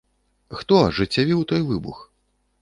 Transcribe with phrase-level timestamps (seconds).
[0.59, 2.01] Хто ажыццявіў той выбух?